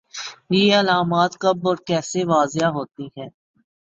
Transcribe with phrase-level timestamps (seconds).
[0.51, 3.29] یہ علامات کب اور کیسے واضح ہوتی ہیں